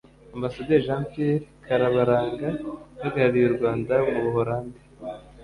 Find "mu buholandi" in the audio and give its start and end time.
4.11-4.79